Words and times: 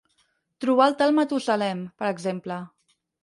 Trobar 0.63 0.87
el 0.91 0.95
tal 1.01 1.13
Matusalem, 1.17 1.85
per 2.01 2.09
exemple. 2.15 2.61